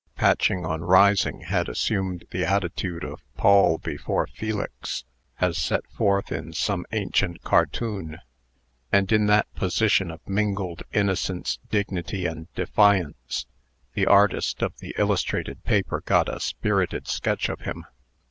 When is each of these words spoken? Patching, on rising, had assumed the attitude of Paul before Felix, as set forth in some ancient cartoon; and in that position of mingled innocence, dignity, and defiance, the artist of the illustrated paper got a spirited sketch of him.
Patching, 0.15 0.65
on 0.65 0.81
rising, 0.81 1.41
had 1.41 1.69
assumed 1.69 2.25
the 2.31 2.43
attitude 2.43 3.03
of 3.03 3.21
Paul 3.37 3.77
before 3.77 4.25
Felix, 4.25 5.03
as 5.39 5.59
set 5.59 5.85
forth 5.91 6.31
in 6.31 6.53
some 6.53 6.87
ancient 6.91 7.43
cartoon; 7.43 8.17
and 8.91 9.11
in 9.11 9.27
that 9.27 9.53
position 9.53 10.09
of 10.09 10.27
mingled 10.27 10.81
innocence, 10.91 11.59
dignity, 11.69 12.25
and 12.25 12.51
defiance, 12.55 13.45
the 13.93 14.07
artist 14.07 14.63
of 14.63 14.75
the 14.79 14.95
illustrated 14.97 15.63
paper 15.65 16.01
got 16.03 16.27
a 16.27 16.39
spirited 16.39 17.07
sketch 17.07 17.47
of 17.47 17.59
him. 17.59 17.85